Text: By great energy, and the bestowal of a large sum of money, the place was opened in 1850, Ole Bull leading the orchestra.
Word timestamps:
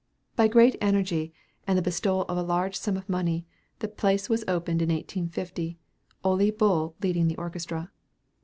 By 0.35 0.47
great 0.47 0.75
energy, 0.81 1.31
and 1.67 1.77
the 1.77 1.81
bestowal 1.83 2.23
of 2.23 2.35
a 2.35 2.41
large 2.41 2.75
sum 2.75 2.97
of 2.97 3.07
money, 3.07 3.45
the 3.81 3.87
place 3.87 4.29
was 4.29 4.43
opened 4.47 4.81
in 4.81 4.89
1850, 4.89 5.77
Ole 6.23 6.49
Bull 6.49 6.95
leading 7.03 7.27
the 7.27 7.37
orchestra. 7.37 7.91